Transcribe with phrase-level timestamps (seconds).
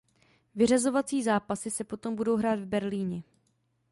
[0.55, 3.23] Vyřazovací zápasy se potom budou hrát v Berlíně.